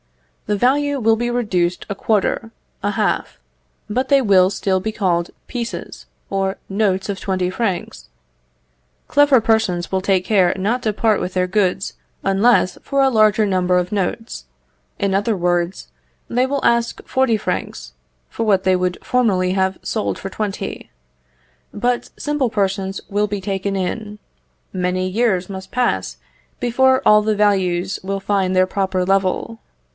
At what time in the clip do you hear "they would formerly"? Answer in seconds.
18.63-19.51